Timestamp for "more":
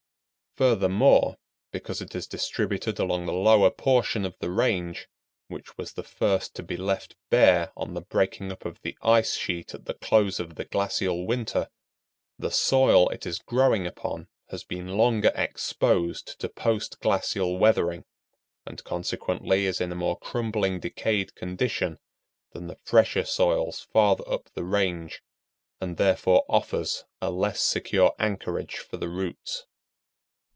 19.95-20.19